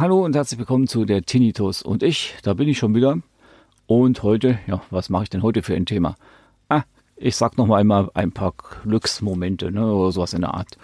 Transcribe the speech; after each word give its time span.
Hallo 0.00 0.24
und 0.24 0.34
herzlich 0.34 0.58
willkommen 0.58 0.86
zu 0.86 1.04
der 1.04 1.24
Tinnitus 1.24 1.82
und 1.82 2.02
ich, 2.02 2.34
da 2.42 2.54
bin 2.54 2.66
ich 2.66 2.78
schon 2.78 2.94
wieder. 2.94 3.18
Und 3.86 4.22
heute, 4.22 4.58
ja, 4.66 4.80
was 4.88 5.10
mache 5.10 5.24
ich 5.24 5.28
denn 5.28 5.42
heute 5.42 5.62
für 5.62 5.74
ein 5.74 5.84
Thema? 5.84 6.16
Ah, 6.70 6.84
ich 7.16 7.36
sag 7.36 7.58
noch 7.58 7.66
mal 7.66 7.76
einmal 7.76 8.08
ein 8.14 8.32
paar 8.32 8.54
Glücksmomente 8.82 9.70
ne, 9.70 9.92
oder 9.92 10.10
sowas 10.10 10.32
in 10.32 10.40
der 10.40 10.54
Art. 10.54 10.78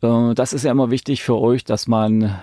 Äh, 0.00 0.32
das 0.32 0.54
ist 0.54 0.64
ja 0.64 0.70
immer 0.70 0.90
wichtig 0.90 1.22
für 1.22 1.36
euch, 1.36 1.64
dass 1.64 1.86
man 1.86 2.34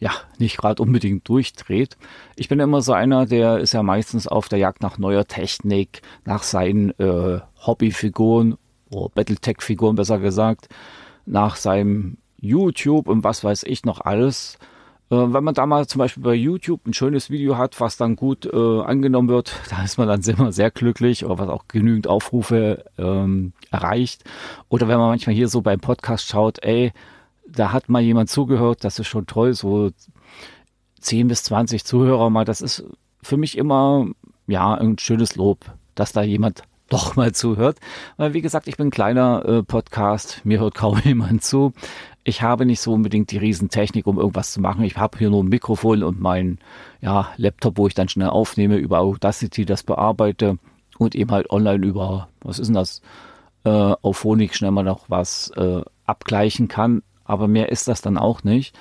ja 0.00 0.12
nicht 0.38 0.58
gerade 0.58 0.82
unbedingt 0.82 1.28
durchdreht. 1.28 1.96
Ich 2.36 2.48
bin 2.48 2.60
immer 2.60 2.82
so 2.82 2.92
einer, 2.92 3.26
der 3.26 3.58
ist 3.58 3.72
ja 3.72 3.82
meistens 3.82 4.26
auf 4.26 4.48
der 4.48 4.58
Jagd 4.58 4.82
nach 4.82 4.98
neuer 4.98 5.26
Technik, 5.26 6.02
nach 6.24 6.42
seinen 6.42 6.90
äh, 6.98 7.40
Hobbyfiguren 7.66 8.56
oder 8.90 9.08
Battletech-Figuren 9.10 9.96
besser 9.96 10.18
gesagt, 10.18 10.68
nach 11.26 11.56
seinem 11.56 12.18
YouTube 12.40 13.08
und 13.08 13.24
was 13.24 13.44
weiß 13.44 13.64
ich 13.64 13.84
noch 13.84 14.00
alles. 14.00 14.58
Äh, 15.10 15.16
wenn 15.16 15.44
man 15.44 15.54
da 15.54 15.66
mal 15.66 15.86
zum 15.86 15.98
Beispiel 15.98 16.22
bei 16.22 16.34
YouTube 16.34 16.86
ein 16.86 16.94
schönes 16.94 17.30
Video 17.30 17.56
hat, 17.56 17.80
was 17.80 17.96
dann 17.96 18.16
gut 18.16 18.46
äh, 18.46 18.80
angenommen 18.80 19.28
wird, 19.28 19.52
da 19.70 19.82
ist 19.82 19.98
man 19.98 20.08
dann 20.08 20.22
immer 20.22 20.52
sehr 20.52 20.70
glücklich 20.70 21.24
oder 21.24 21.38
was 21.38 21.48
auch 21.48 21.66
genügend 21.68 22.06
Aufrufe 22.06 22.84
ähm, 22.98 23.52
erreicht. 23.70 24.24
Oder 24.68 24.88
wenn 24.88 24.98
man 24.98 25.08
manchmal 25.08 25.34
hier 25.34 25.48
so 25.48 25.60
beim 25.60 25.80
Podcast 25.80 26.28
schaut, 26.28 26.62
ey, 26.62 26.92
da 27.58 27.72
hat 27.72 27.88
mal 27.88 28.02
jemand 28.02 28.30
zugehört, 28.30 28.84
das 28.84 28.98
ist 28.98 29.08
schon 29.08 29.26
toll, 29.26 29.54
so 29.54 29.90
10 31.00 31.28
bis 31.28 31.44
20 31.44 31.84
Zuhörer 31.84 32.30
mal, 32.30 32.44
das 32.44 32.60
ist 32.60 32.84
für 33.22 33.36
mich 33.36 33.58
immer 33.58 34.06
ja 34.46 34.74
ein 34.74 34.98
schönes 34.98 35.36
Lob, 35.36 35.64
dass 35.94 36.12
da 36.12 36.22
jemand 36.22 36.62
doch 36.88 37.16
mal 37.16 37.32
zuhört. 37.32 37.78
Weil 38.16 38.32
wie 38.32 38.40
gesagt, 38.40 38.66
ich 38.66 38.78
bin 38.78 38.86
ein 38.86 38.90
kleiner 38.90 39.44
äh, 39.44 39.62
Podcast, 39.62 40.40
mir 40.44 40.58
hört 40.58 40.74
kaum 40.74 40.98
jemand 41.04 41.44
zu 41.44 41.72
ich 42.28 42.42
habe 42.42 42.66
nicht 42.66 42.80
so 42.80 42.92
unbedingt 42.92 43.30
die 43.30 43.38
Riesentechnik, 43.38 44.06
um 44.06 44.18
irgendwas 44.18 44.52
zu 44.52 44.60
machen. 44.60 44.84
Ich 44.84 44.96
habe 44.96 45.16
hier 45.18 45.30
nur 45.30 45.42
ein 45.42 45.48
Mikrofon 45.48 46.02
und 46.02 46.20
mein 46.20 46.58
ja, 47.00 47.32
Laptop, 47.38 47.78
wo 47.78 47.86
ich 47.86 47.94
dann 47.94 48.10
schnell 48.10 48.28
aufnehme, 48.28 48.76
über 48.76 48.98
Audacity 48.98 49.64
das 49.64 49.82
bearbeite 49.82 50.58
und 50.98 51.14
eben 51.14 51.30
halt 51.30 51.50
online 51.50 51.84
über, 51.84 52.28
was 52.42 52.58
ist 52.58 52.66
denn 52.66 52.74
das, 52.74 53.00
äh, 53.64 53.70
auf 53.70 54.18
Phonik 54.18 54.54
schnell 54.54 54.72
mal 54.72 54.82
noch 54.82 55.08
was 55.08 55.50
äh, 55.56 55.80
abgleichen 56.04 56.68
kann. 56.68 57.02
Aber 57.28 57.46
mehr 57.46 57.68
ist 57.70 57.86
das 57.86 58.00
dann 58.00 58.18
auch 58.18 58.42
nicht. 58.42 58.76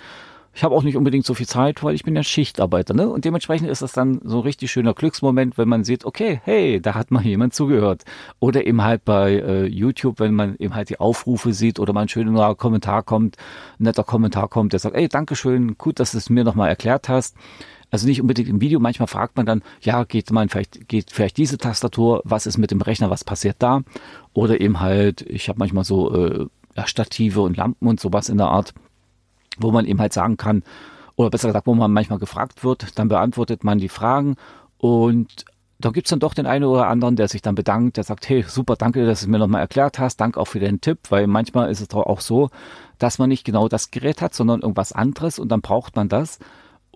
Ich 0.58 0.64
habe 0.64 0.73
auch 0.73 0.81
nicht 0.81 0.98
unbedingt 0.98 1.23
so 1.23 1.36
viel 1.36 1.45
Zeit, 1.45 1.84
weil 1.84 1.94
ich 1.94 2.03
bin 2.03 2.16
ja 2.16 2.23
Schichtarbeiter. 2.23 2.95
Ne? 2.95 3.08
Und 3.08 3.26
dementsprechend 3.26 3.70
ist 3.70 3.84
das 3.84 3.92
dann 3.92 4.20
so 4.23 4.38
ein 4.38 4.42
richtig 4.42 4.72
schöner 4.72 4.95
Glücksmoment, 4.95 5.56
wenn 5.59 5.67
man 5.70 5.84
sieht, 5.84 6.04
okay, 6.04 6.42
hey, 6.45 6.81
da 6.81 6.95
hat 6.95 7.12
mal 7.12 7.22
jemand 7.23 7.54
zugehört. 7.54 8.06
Oder 8.39 8.66
eben 8.66 8.81
halt 8.81 9.06
bei 9.06 9.34
äh, 9.34 9.66
YouTube, 9.67 10.20
wenn 10.20 10.34
man 10.34 10.56
eben 10.58 10.73
halt 10.73 10.89
die 10.89 11.00
Aufrufe 11.00 11.54
sieht 11.54 11.80
oder 11.80 11.94
mal 11.94 12.02
ein 12.02 12.09
schöner 12.09 12.56
Kommentar 12.56 13.04
kommt, 13.04 13.38
ein 13.80 13.84
netter 13.84 14.04
Kommentar 14.04 14.48
kommt, 14.48 14.73
der 14.73 14.80
sagt, 14.80 14.95
ey, 14.95 15.08
Dankeschön, 15.08 15.78
gut, 15.78 16.00
dass 16.00 16.14
du 16.14 16.17
es 16.17 16.32
mir 16.32 16.44
nochmal 16.44 16.70
erklärt 16.70 17.08
hast. 17.08 17.36
Also 17.92 18.08
nicht 18.08 18.20
unbedingt 18.20 18.50
im 18.50 18.59
Video, 18.59 18.80
manchmal 18.80 19.08
fragt 19.08 19.38
man 19.38 19.45
dann, 19.45 19.61
ja, 19.82 20.06
geht 20.06 20.32
man 20.32 20.50
vielleicht, 20.50 20.89
geht 20.89 21.11
vielleicht 21.11 21.38
diese 21.38 21.59
Tastatur, 21.59 22.22
was 22.26 22.48
ist 22.48 22.58
mit 22.58 22.72
dem 22.72 22.82
Rechner, 22.82 23.11
was 23.11 23.23
passiert 23.23 23.58
da? 23.59 23.82
Oder 24.34 24.59
eben 24.59 24.80
halt, 24.80 25.22
ich 25.22 25.50
habe 25.50 25.59
manchmal 25.59 25.84
so 25.84 26.14
äh, 26.14 26.48
Stative 26.86 27.42
und 27.42 27.58
Lampen 27.58 27.88
und 27.88 28.00
sowas 28.00 28.30
in 28.30 28.38
der 28.38 28.47
Art 28.47 28.73
wo 29.58 29.72
man 29.72 29.86
eben 29.86 30.00
halt 30.00 30.14
sagen 30.14 30.38
kann, 30.38 30.64
oder 31.16 31.30
besser 31.30 31.50
gesagt, 31.50 31.67
wo 31.67 31.73
man 31.73 31.92
manchmal 31.92 32.20
gefragt 32.20 32.64
wird, 32.64 32.97
dann 33.00 33.08
beantwortet 33.08 33.64
man 33.64 33.80
die 33.80 33.89
Fragen 33.89 34.36
und 34.78 35.45
da 35.80 35.92
gibt's 35.92 36.09
dann 36.09 36.20
doch 36.20 36.33
den 36.33 36.48
einen 36.48 36.66
oder 36.66 36.88
anderen, 36.88 37.16
der 37.16 37.28
sich 37.28 37.44
dann 37.44 37.53
bedankt, 37.53 37.98
der 37.98 38.03
sagt, 38.03 38.28
hey, 38.30 38.44
super, 38.48 38.75
danke, 38.75 39.05
dass 39.05 39.20
du 39.20 39.25
es 39.25 39.30
mir 39.30 39.38
nochmal 39.38 39.61
erklärt 39.61 40.00
hast, 40.00 40.17
danke 40.17 40.39
auch 40.39 40.48
für 40.48 40.59
den 40.59 40.81
Tipp, 40.81 41.00
weil 41.09 41.28
manchmal 41.28 41.70
ist 41.70 41.81
es 41.81 41.88
doch 41.88 42.05
auch 42.05 42.22
so, 42.22 42.50
dass 42.98 43.20
man 43.20 43.30
nicht 43.30 43.44
genau 43.44 43.67
das 43.67 43.92
Gerät 43.92 44.21
hat, 44.21 44.33
sondern 44.33 44.61
irgendwas 44.61 44.92
anderes 44.92 45.38
und 45.38 45.49
dann 45.49 45.61
braucht 45.61 45.95
man 45.95 46.09
das. 46.09 46.39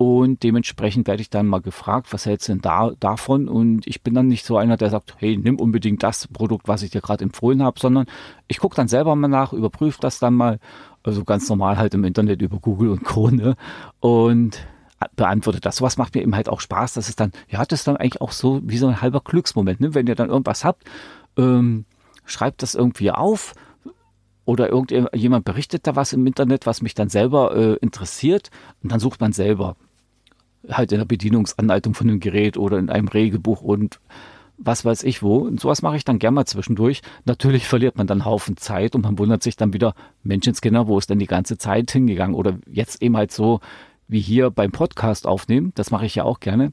Und 0.02 0.42
dementsprechend 0.42 1.06
werde 1.06 1.22
ich 1.22 1.30
dann 1.30 1.46
mal 1.46 1.60
gefragt, 1.60 2.12
was 2.12 2.26
hältst 2.26 2.48
du 2.48 2.54
denn 2.54 2.60
da, 2.60 2.90
davon? 2.98 3.46
Und 3.46 3.86
ich 3.86 4.02
bin 4.02 4.14
dann 4.14 4.26
nicht 4.26 4.44
so 4.44 4.56
einer, 4.56 4.76
der 4.76 4.90
sagt, 4.90 5.14
hey, 5.18 5.36
nimm 5.36 5.60
unbedingt 5.60 6.02
das 6.02 6.26
Produkt, 6.26 6.66
was 6.66 6.82
ich 6.82 6.90
dir 6.90 7.00
gerade 7.00 7.22
empfohlen 7.22 7.62
habe, 7.62 7.78
sondern 7.78 8.06
ich 8.48 8.58
gucke 8.58 8.74
dann 8.74 8.88
selber 8.88 9.14
mal 9.14 9.28
nach, 9.28 9.52
überprüfe 9.52 10.00
das 10.00 10.18
dann 10.18 10.34
mal 10.34 10.58
also 11.04 11.22
ganz 11.22 11.48
normal 11.48 11.76
halt 11.78 11.94
im 11.94 12.02
Internet 12.02 12.42
über 12.42 12.58
Google 12.58 12.88
und 12.88 13.04
Co. 13.04 13.30
Ne? 13.30 13.54
Und 14.00 14.66
beantwortet 15.14 15.66
das. 15.66 15.76
Sowas 15.76 15.96
macht 15.98 16.16
mir 16.16 16.22
eben 16.22 16.34
halt 16.34 16.48
auch 16.48 16.60
Spaß. 16.60 16.94
Das 16.94 17.08
ist 17.08 17.20
dann, 17.20 17.30
ja, 17.48 17.64
das 17.64 17.82
ist 17.82 17.86
dann 17.86 17.96
eigentlich 17.96 18.20
auch 18.20 18.32
so 18.32 18.60
wie 18.64 18.78
so 18.78 18.88
ein 18.88 19.02
halber 19.02 19.20
Glücksmoment. 19.20 19.80
Ne? 19.80 19.94
Wenn 19.94 20.08
ihr 20.08 20.16
dann 20.16 20.30
irgendwas 20.30 20.64
habt, 20.64 20.82
ähm, 21.36 21.84
schreibt 22.24 22.64
das 22.64 22.74
irgendwie 22.74 23.12
auf 23.12 23.54
oder 24.46 24.68
irgendjemand 24.68 25.44
berichtet 25.44 25.86
da 25.86 25.94
was 25.94 26.12
im 26.12 26.26
Internet, 26.26 26.66
was 26.66 26.82
mich 26.82 26.94
dann 26.94 27.08
selber 27.08 27.54
äh, 27.54 27.74
interessiert 27.74 28.50
und 28.82 28.90
dann 28.90 28.98
sucht 28.98 29.20
man 29.20 29.32
selber 29.32 29.76
halt 30.68 30.92
in 30.92 30.98
der 30.98 31.04
Bedienungsanleitung 31.04 31.94
von 31.94 32.08
dem 32.08 32.20
Gerät 32.20 32.56
oder 32.56 32.78
in 32.78 32.90
einem 32.90 33.08
Regelbuch 33.08 33.62
und 33.62 34.00
was 34.58 34.84
weiß 34.84 35.02
ich 35.02 35.22
wo. 35.22 35.38
Und 35.38 35.60
sowas 35.60 35.82
mache 35.82 35.96
ich 35.96 36.04
dann 36.04 36.18
gerne 36.18 36.36
mal 36.36 36.46
zwischendurch. 36.46 37.02
Natürlich 37.24 37.66
verliert 37.66 37.96
man 37.96 38.06
dann 38.06 38.20
einen 38.20 38.24
Haufen 38.24 38.56
Zeit 38.56 38.94
und 38.94 39.02
man 39.02 39.18
wundert 39.18 39.42
sich 39.42 39.56
dann 39.56 39.72
wieder, 39.72 39.94
Menschenskinder, 40.22 40.86
wo 40.86 40.98
ist 40.98 41.10
denn 41.10 41.18
die 41.18 41.26
ganze 41.26 41.58
Zeit 41.58 41.90
hingegangen? 41.90 42.34
Oder 42.36 42.58
jetzt 42.70 43.02
eben 43.02 43.16
halt 43.16 43.32
so 43.32 43.60
wie 44.08 44.20
hier 44.20 44.50
beim 44.50 44.70
Podcast 44.70 45.26
aufnehmen. 45.26 45.72
Das 45.74 45.90
mache 45.90 46.06
ich 46.06 46.14
ja 46.14 46.24
auch 46.24 46.40
gerne. 46.40 46.72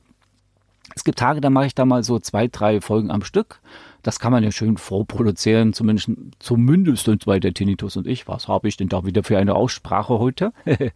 Es 0.96 1.04
gibt 1.04 1.20
Tage, 1.20 1.42
da 1.42 1.50
mache 1.50 1.68
ich 1.68 1.76
da 1.76 1.86
mal 1.86 2.04
so 2.04 2.20
zwei, 2.20 2.48
drei 2.48 2.82
Folgen 2.82 3.12
am 3.12 3.24
Stück. 3.24 3.62
Das 4.02 4.20
kann 4.20 4.32
man 4.32 4.44
ja 4.44 4.52
schön 4.52 4.78
vorproduzieren, 4.78 5.74
zumindest, 5.74 6.12
zumindest 6.40 7.26
bei 7.26 7.40
der 7.40 7.54
Tinnitus 7.54 7.96
und 7.98 8.08
ich. 8.08 8.28
Was 8.28 8.48
habe 8.48 8.68
ich 8.68 8.78
denn 8.78 8.90
da 8.90 9.06
wieder 9.06 9.24
für 9.24 9.38
eine 9.38 9.56
Aussprache 9.56 10.20
heute? 10.20 10.52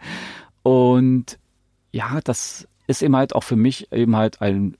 und 0.64 1.38
ja, 1.92 2.20
das 2.24 2.68
ist 2.88 3.02
eben 3.02 3.16
halt 3.16 3.36
auch 3.36 3.44
für 3.44 3.56
mich 3.56 3.92
eben 3.92 4.16
halt 4.16 4.42
ein 4.42 4.78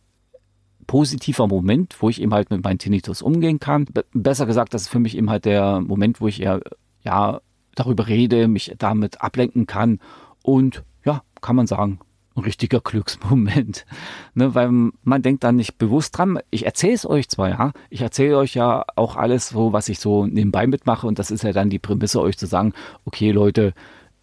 positiver 0.88 1.48
Moment, 1.48 1.96
wo 2.02 2.10
ich 2.10 2.22
eben 2.22 2.34
halt 2.34 2.50
mit 2.50 2.64
meinem 2.64 2.78
Tinnitus 2.78 3.22
umgehen 3.22 3.60
kann. 3.60 3.86
Be 3.86 4.06
besser 4.14 4.46
gesagt, 4.46 4.74
das 4.74 4.84
ist 4.84 4.90
für 4.90 5.00
mich 5.00 5.18
eben 5.18 5.30
halt 5.30 5.46
der 5.46 5.80
Moment, 5.80 6.22
wo 6.22 6.28
ich 6.28 6.42
eher, 6.42 6.62
ja, 7.04 7.42
darüber 7.76 8.08
rede, 8.08 8.48
mich 8.48 8.76
damit 8.78 9.22
ablenken 9.22 9.66
kann 9.66 10.00
und 10.44 10.84
ja, 11.06 11.24
kann 11.42 11.56
man 11.56 11.68
sagen, 11.68 12.00
ein 12.36 12.44
richtiger 12.44 12.80
Glücksmoment. 12.80 13.86
Ne, 14.36 14.56
weil 14.56 14.72
man 15.04 15.22
denkt 15.22 15.44
dann 15.44 15.58
nicht 15.58 15.78
bewusst 15.78 16.18
dran. 16.18 16.40
Ich 16.50 16.66
erzähle 16.66 16.94
es 16.94 17.06
euch 17.06 17.30
zwar, 17.30 17.50
ja. 17.50 17.72
Ich 17.92 18.02
erzähle 18.02 18.40
euch 18.40 18.56
ja 18.56 18.84
auch 18.96 19.16
alles, 19.16 19.50
so, 19.50 19.74
was 19.74 19.90
ich 19.90 20.00
so 20.00 20.26
nebenbei 20.26 20.66
mitmache. 20.66 21.06
Und 21.06 21.20
das 21.20 21.30
ist 21.30 21.44
ja 21.44 21.52
dann 21.52 21.70
die 21.70 21.78
Prämisse, 21.78 22.20
euch 22.20 22.36
zu 22.36 22.48
sagen, 22.48 22.74
okay, 23.06 23.30
Leute, 23.30 23.76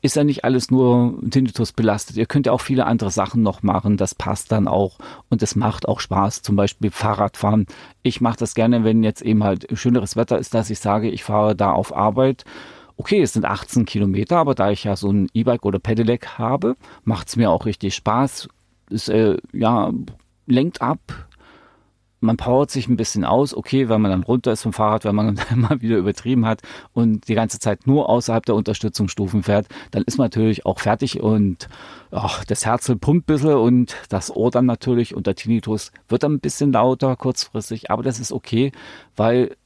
ist 0.03 0.17
ja 0.17 0.25
nicht 0.25 0.45
alles 0.45 0.71
nur 0.71 1.19
Tinnitus 1.29 1.73
belastet. 1.73 2.17
Ihr 2.17 2.27
könnt 2.27 2.47
ja 2.47 2.53
auch 2.53 2.61
viele 2.61 2.87
andere 2.87 3.11
Sachen 3.11 3.43
noch 3.43 3.63
machen. 3.63 3.97
Das 3.97 4.15
passt 4.15 4.51
dann 4.51 4.67
auch 4.67 4.99
und 5.29 5.43
es 5.43 5.57
macht 5.57 5.87
auch 5.87 6.01
Spaß. 6.01 6.43
Zum 6.43 6.57
Beispiel 6.57 6.91
Fahrradfahren. 6.91 7.67
Ich 8.03 8.21
mache 8.21 8.39
das 8.39 8.55
gerne, 8.55 8.85
wenn 8.85 9.03
jetzt 9.03 9.23
eben 9.23 9.45
halt 9.45 9.67
schöneres 9.75 10.17
Wetter 10.17 10.39
ist, 10.39 10.55
dass 10.55 10.71
ich 10.71 10.79
sage, 10.79 11.11
ich 11.11 11.25
fahre 11.25 11.55
da 11.55 11.73
auf 11.73 11.95
Arbeit. 11.95 12.45
Okay, 12.97 13.21
es 13.23 13.33
sind 13.33 13.45
18 13.45 13.85
Kilometer, 13.87 14.37
aber 14.37 14.55
da 14.55 14.71
ich 14.71 14.85
ja 14.85 14.97
so 14.97 15.11
ein 15.11 15.29
E-Bike 15.33 15.65
oder 15.65 15.79
Pedelec 15.79 16.39
habe, 16.39 16.77
macht 17.05 17.29
es 17.29 17.37
mir 17.37 17.51
auch 17.51 17.67
richtig 17.67 17.95
Spaß. 17.95 18.49
Es 18.91 19.09
äh, 19.09 19.37
ja, 19.53 19.91
lenkt 20.47 20.83
ab, 20.83 21.01
man 22.21 22.37
powert 22.37 22.71
sich 22.71 22.89
ein 22.89 22.97
bisschen 22.97 23.25
aus, 23.25 23.55
okay, 23.55 23.89
wenn 23.89 24.01
man 24.01 24.11
dann 24.11 24.23
runter 24.23 24.53
ist 24.53 24.63
vom 24.63 24.73
Fahrrad, 24.73 25.05
wenn 25.05 25.15
man 25.15 25.37
dann 25.37 25.61
mal 25.61 25.81
wieder 25.81 25.97
übertrieben 25.97 26.47
hat 26.47 26.61
und 26.93 27.29
die 27.29 27.35
ganze 27.35 27.59
Zeit 27.59 27.87
nur 27.87 28.09
außerhalb 28.09 28.45
der 28.45 28.55
Unterstützungsstufen 28.55 29.43
fährt, 29.43 29.67
dann 29.91 30.03
ist 30.03 30.19
man 30.19 30.27
natürlich 30.27 30.67
auch 30.67 30.79
fertig 30.79 31.21
und 31.21 31.69
ach, 32.11 32.45
das 32.45 32.67
Herz 32.67 32.87
pumpt 33.01 33.09
ein 33.09 33.35
bisschen 33.35 33.55
und 33.55 33.97
das 34.09 34.35
Ohr 34.35 34.51
dann 34.51 34.67
natürlich 34.67 35.15
und 35.15 35.27
der 35.27 35.35
Tinnitus 35.35 35.93
wird 36.09 36.23
dann 36.23 36.35
ein 36.35 36.41
bisschen 36.41 36.73
lauter 36.73 37.17
kurzfristig, 37.17 37.91
aber 37.91 38.03
das 38.03 38.21
ist 38.21 38.33
okay, 38.33 38.73
weil 39.17 39.57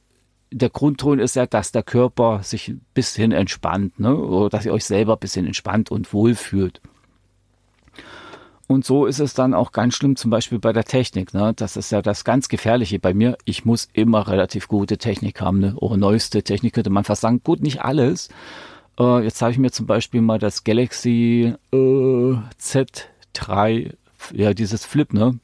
der 0.51 0.69
Grundton 0.69 1.19
ist 1.19 1.35
ja, 1.35 1.45
dass 1.45 1.71
der 1.71 1.83
Körper 1.83 2.41
sich 2.43 2.69
ein 2.69 2.81
bisschen 2.93 3.31
entspannt, 3.33 3.99
ne? 3.99 4.15
oder 4.15 4.49
dass 4.49 4.65
ihr 4.65 4.73
euch 4.73 4.85
selber 4.85 5.13
ein 5.13 5.19
bisschen 5.19 5.45
entspannt 5.45 5.91
und 5.91 6.13
wohlfühlt. 6.13 6.81
Und 8.67 8.83
so 8.83 9.05
ist 9.05 9.19
es 9.19 9.33
dann 9.33 9.53
auch 9.53 9.71
ganz 9.71 9.95
schlimm, 9.95 10.15
zum 10.15 10.31
Beispiel 10.31 10.57
bei 10.59 10.73
der 10.73 10.85
Technik. 10.85 11.33
Ne? 11.33 11.53
Das 11.55 11.77
ist 11.77 11.91
ja 11.91 12.01
das 12.01 12.23
ganz 12.23 12.49
Gefährliche 12.49 12.99
bei 12.99 13.13
mir. 13.13 13.37
Ich 13.45 13.63
muss 13.63 13.87
immer 13.93 14.27
relativ 14.27 14.67
gute 14.67 14.97
Technik 14.97 15.39
haben, 15.41 15.59
ne? 15.59 15.75
oder 15.75 15.97
neueste 15.97 16.41
Technik 16.41 16.73
könnte 16.73 16.89
man 16.89 17.03
fast 17.03 17.21
sagen. 17.21 17.41
Gut, 17.43 17.61
nicht 17.61 17.81
alles. 17.81 18.29
Äh, 18.99 19.23
jetzt 19.23 19.41
habe 19.41 19.51
ich 19.51 19.59
mir 19.59 19.71
zum 19.71 19.85
Beispiel 19.85 20.21
mal 20.21 20.39
das 20.39 20.63
Galaxy 20.63 21.53
äh, 21.71 22.35
Z3, 22.59 23.93
ja, 24.33 24.53
dieses 24.53 24.83
Flip, 24.85 25.13
ne? 25.13 25.39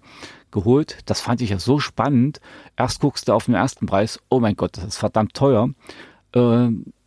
geholt. 0.52 0.98
Das 1.06 1.22
fand 1.22 1.42
ich 1.42 1.50
ja 1.52 1.60
so 1.60 1.80
spannend. 1.80 2.42
Erst 2.76 3.00
guckst 3.00 3.28
du 3.28 3.34
auf 3.34 3.46
den 3.46 3.56
ersten 3.56 3.86
Preis, 3.86 4.20
oh 4.30 4.40
mein 4.40 4.56
Gott, 4.56 4.78
das 4.78 4.86
ist 4.86 4.98
verdammt 4.98 5.34
teuer. 5.34 5.70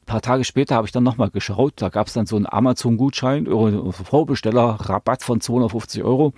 Äh, 0.05 0.11
paar 0.11 0.23
Tage 0.23 0.45
später 0.45 0.77
habe 0.77 0.87
ich 0.87 0.93
dann 0.93 1.05
nochmal 1.05 1.31
geschaut. 1.31 1.75
Da 1.77 1.89
gab 1.89 2.07
es 2.07 2.13
dann 2.13 2.27
so 2.27 2.37
einen 2.37 2.47
Amazon-Gutschein, 2.47 3.47
Vorbesteller, 3.93 4.79
Rabatt 4.81 5.23
von 5.23 5.41
250 5.41 6.03
Euro. 6.03 6.33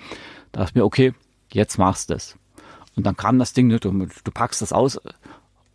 Da 0.52 0.60
dachte 0.60 0.70
ich 0.70 0.74
mir, 0.76 0.84
okay, 0.84 1.14
jetzt 1.52 1.78
machst 1.78 2.10
du 2.10 2.14
es. 2.14 2.36
Und 2.96 3.04
dann 3.04 3.16
kam 3.16 3.38
das 3.38 3.52
Ding, 3.52 3.66
ne, 3.66 3.78
du, 3.78 3.90
du 3.92 4.30
packst 4.32 4.62
das 4.62 4.72
aus, 4.72 5.00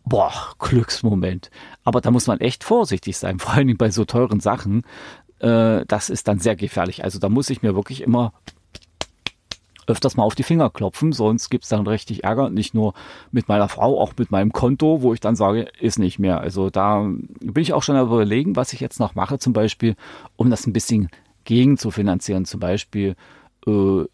boah, 0.04 0.32
Glücksmoment. 0.58 1.50
Aber 1.84 2.00
da 2.00 2.10
muss 2.10 2.26
man 2.26 2.40
echt 2.40 2.64
vorsichtig 2.64 3.16
sein, 3.16 3.38
vor 3.38 3.54
Dingen 3.56 3.76
bei 3.76 3.90
so 3.90 4.04
teuren 4.04 4.40
Sachen. 4.40 4.82
Äh, 5.38 5.84
das 5.86 6.10
ist 6.10 6.28
dann 6.28 6.38
sehr 6.38 6.56
gefährlich. 6.56 7.04
Also 7.04 7.18
da 7.18 7.28
muss 7.28 7.50
ich 7.50 7.62
mir 7.62 7.74
wirklich 7.74 8.02
immer 8.02 8.32
öfters 9.86 10.16
mal 10.16 10.24
auf 10.24 10.34
die 10.34 10.42
Finger 10.42 10.70
klopfen, 10.70 11.12
sonst 11.12 11.50
gibt's 11.50 11.68
dann 11.68 11.86
richtig 11.86 12.24
Ärger. 12.24 12.50
Nicht 12.50 12.74
nur 12.74 12.94
mit 13.30 13.48
meiner 13.48 13.68
Frau, 13.68 14.00
auch 14.00 14.12
mit 14.16 14.30
meinem 14.30 14.52
Konto, 14.52 15.02
wo 15.02 15.12
ich 15.12 15.20
dann 15.20 15.36
sage, 15.36 15.68
ist 15.80 15.98
nicht 15.98 16.18
mehr. 16.18 16.40
Also 16.40 16.70
da 16.70 17.02
bin 17.02 17.62
ich 17.62 17.72
auch 17.72 17.82
schon 17.82 17.98
überlegen, 17.98 18.56
was 18.56 18.72
ich 18.72 18.80
jetzt 18.80 19.00
noch 19.00 19.14
mache, 19.14 19.38
zum 19.38 19.52
Beispiel, 19.52 19.96
um 20.36 20.50
das 20.50 20.66
ein 20.66 20.72
bisschen 20.72 21.08
gegen 21.44 21.78
zu 21.78 21.90
finanzieren. 21.90 22.44
Zum 22.44 22.60
Beispiel 22.60 23.16
äh, 23.66 24.04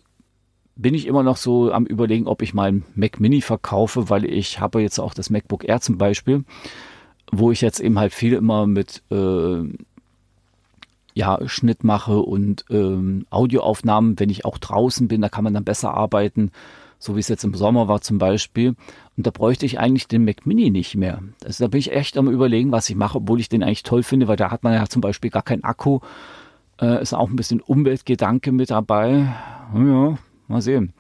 bin 0.77 0.95
ich 0.95 1.07
immer 1.07 1.23
noch 1.23 1.37
so 1.37 1.73
am 1.73 1.87
überlegen, 1.87 2.27
ob 2.27 2.41
ich 2.41 2.55
mal 2.55 2.83
Mac 2.95 3.21
Mini 3.21 3.43
verkaufe, 3.43 4.09
weil 4.11 4.25
ich 4.25 4.61
habe 4.61 4.81
jetzt 4.81 4.99
auch 4.99 5.13
das 5.13 5.29
MacBook 5.29 5.69
Air 5.69 5.81
zum 5.81 5.99
Beispiel, 5.99 6.45
wo 7.33 7.51
ich 7.51 7.61
jetzt 7.61 7.81
eben 7.81 7.99
halt 7.99 8.15
viel 8.15 8.35
immer 8.35 8.67
mit 8.67 9.03
äh, 9.11 9.65
ja, 11.19 11.41
Schnitt 11.47 11.83
mache 11.83 12.21
und 12.21 12.65
ähm, 12.71 13.27
Audioaufnahmen, 13.29 14.21
wenn 14.21 14.31
ich 14.31 14.45
auch 14.45 14.57
draußen 14.57 15.09
bin, 15.09 15.21
da 15.21 15.29
kann 15.29 15.43
man 15.43 15.53
dann 15.53 15.65
besser 15.65 15.93
arbeiten, 15.93 16.53
so 17.01 17.17
wie 17.17 17.21
es 17.21 17.27
jetzt 17.27 17.43
im 17.43 17.55
Sommer 17.55 17.89
war 17.89 18.01
zum 18.03 18.19
Beispiel. 18.19 18.77
Und 19.17 19.27
da 19.27 19.33
bräuchte 19.33 19.67
ich 19.67 19.81
eigentlich 19.81 20.07
den 20.07 20.25
Mac 20.25 20.47
Mini 20.47 20.71
nicht 20.71 20.95
mehr. 20.95 21.21
Also 21.45 21.65
da 21.65 21.69
bin 21.69 21.81
ich 21.81 21.93
echt 21.93 22.17
am 22.17 22.29
überlegen, 22.29 22.71
was 22.71 22.89
ich 22.89 22.95
mache, 22.95 23.19
obwohl 23.19 23.41
ich 23.41 23.49
den 23.49 23.65
eigentlich 23.65 23.83
toll 23.83 24.05
finde, 24.05 24.29
weil 24.29 24.37
da 24.37 24.53
hat 24.53 24.63
man 24.63 24.75
ja 24.75 24.87
zum 24.87 25.03
Beispiel 25.03 25.33
gar 25.33 25.43
keinen 25.43 25.65
Akku. 25.65 25.99
Äh, 26.81 27.03
ist 27.03 27.15
auch 27.15 27.29
ein 27.29 27.35
bisschen 27.35 27.61
Umweltgedanke 27.63 28.53
mit 28.53 28.71
dabei. 28.71 29.35
Ja, 29.75 30.19
mal 30.47 30.63
sehen. 30.63 30.93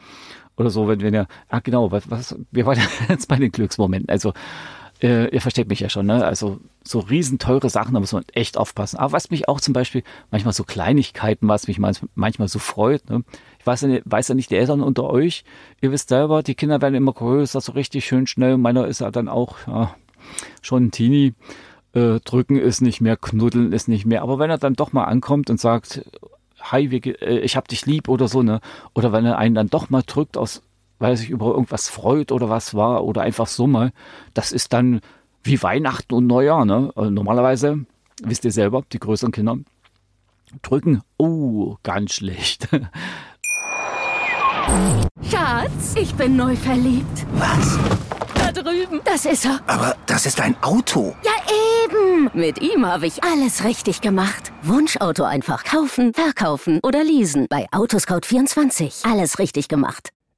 Oder 0.56 0.70
so, 0.70 0.88
wenn 0.88 0.98
wir 0.98 1.12
ja, 1.12 1.26
ah 1.48 1.60
genau, 1.60 1.92
was, 1.92 2.10
was, 2.10 2.36
wir 2.50 2.66
waren 2.66 2.80
jetzt 3.08 3.28
bei 3.28 3.36
den 3.36 3.52
Glücksmomenten. 3.52 4.10
Also 4.10 4.32
äh, 5.02 5.28
ihr 5.28 5.40
versteht 5.40 5.68
mich 5.68 5.80
ja 5.80 5.88
schon, 5.88 6.06
ne? 6.06 6.24
Also 6.24 6.60
so 6.84 7.00
riesenteure 7.00 7.70
Sachen, 7.70 7.94
da 7.94 8.00
muss 8.00 8.12
man 8.12 8.24
echt 8.32 8.56
aufpassen. 8.56 8.98
Aber 8.98 9.12
was 9.12 9.30
mich 9.30 9.48
auch 9.48 9.60
zum 9.60 9.74
Beispiel, 9.74 10.02
manchmal 10.30 10.52
so 10.54 10.64
Kleinigkeiten, 10.64 11.48
was 11.48 11.68
mich 11.68 11.78
manchmal 11.78 12.48
so 12.48 12.58
freut, 12.58 13.08
ne? 13.08 13.22
Ich 13.60 13.66
weiß 13.66 13.82
ja, 13.82 13.88
nicht, 13.88 14.02
weiß 14.06 14.28
ja 14.28 14.34
nicht, 14.34 14.50
die 14.50 14.56
Eltern 14.56 14.80
unter 14.80 15.04
euch, 15.10 15.44
ihr 15.80 15.92
wisst 15.92 16.08
selber, 16.08 16.42
die 16.42 16.54
Kinder 16.54 16.80
werden 16.80 16.94
immer 16.94 17.12
größer, 17.12 17.60
so 17.60 17.72
richtig 17.72 18.06
schön 18.06 18.26
schnell. 18.26 18.56
Meiner 18.56 18.86
ist 18.86 19.00
ja 19.00 19.10
dann 19.10 19.28
auch 19.28 19.56
ja, 19.66 19.94
schon 20.62 20.86
ein 20.86 20.90
Teenie. 20.90 21.34
Äh, 21.92 22.20
drücken 22.20 22.58
ist 22.58 22.82
nicht 22.82 23.00
mehr, 23.00 23.16
knuddeln 23.16 23.72
ist 23.72 23.88
nicht 23.88 24.04
mehr. 24.04 24.22
Aber 24.22 24.38
wenn 24.38 24.50
er 24.50 24.58
dann 24.58 24.74
doch 24.74 24.92
mal 24.92 25.04
ankommt 25.04 25.48
und 25.48 25.58
sagt, 25.58 26.02
hi, 26.60 26.90
wie, 26.90 26.98
äh, 26.98 27.38
ich 27.40 27.56
hab 27.56 27.68
dich 27.68 27.86
lieb 27.86 28.08
oder 28.08 28.28
so, 28.28 28.42
ne? 28.42 28.60
Oder 28.94 29.12
wenn 29.12 29.24
er 29.24 29.38
einen 29.38 29.54
dann 29.54 29.68
doch 29.68 29.90
mal 29.90 30.02
drückt 30.06 30.36
aus 30.36 30.62
weil 30.98 31.12
er 31.12 31.16
sich 31.16 31.30
über 31.30 31.46
irgendwas 31.46 31.88
freut 31.88 32.32
oder 32.32 32.48
was 32.48 32.74
war 32.74 33.04
oder 33.04 33.22
einfach 33.22 33.46
so 33.46 33.66
mal. 33.66 33.92
Das 34.34 34.52
ist 34.52 34.72
dann 34.72 35.00
wie 35.42 35.62
Weihnachten 35.62 36.14
und 36.14 36.26
Neujahr. 36.26 36.64
Ne? 36.64 36.92
Also 36.94 37.10
normalerweise, 37.10 37.84
wisst 38.22 38.44
ihr 38.44 38.52
selber, 38.52 38.82
die 38.92 38.98
größeren 38.98 39.32
Kinder 39.32 39.58
drücken, 40.62 41.02
oh, 41.18 41.76
ganz 41.82 42.14
schlecht. 42.14 42.68
Schatz, 45.30 45.94
ich 45.96 46.14
bin 46.14 46.36
neu 46.36 46.54
verliebt. 46.56 47.26
Was? 47.34 47.78
Da 48.34 48.52
drüben. 48.52 49.00
Das 49.04 49.24
ist 49.24 49.44
er. 49.44 49.60
Aber 49.66 49.96
das 50.06 50.26
ist 50.26 50.40
ein 50.40 50.56
Auto. 50.62 51.14
Ja, 51.24 51.32
eben. 51.84 52.30
Mit 52.34 52.60
ihm 52.60 52.86
habe 52.86 53.06
ich 53.06 53.24
alles 53.24 53.64
richtig 53.64 54.00
gemacht. 54.00 54.52
Wunschauto 54.62 55.24
einfach 55.24 55.64
kaufen, 55.64 56.12
verkaufen 56.12 56.80
oder 56.82 57.02
leasen. 57.02 57.46
Bei 57.48 57.66
Autoscout24. 57.70 59.10
Alles 59.10 59.38
richtig 59.38 59.68
gemacht. 59.68 60.10